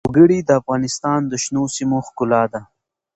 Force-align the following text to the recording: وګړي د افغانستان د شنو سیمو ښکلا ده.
وګړي 0.07 0.39
د 0.43 0.49
افغانستان 0.61 1.19
د 1.27 1.33
شنو 1.43 1.63
سیمو 1.75 1.99
ښکلا 2.07 2.43
ده. 2.53 2.61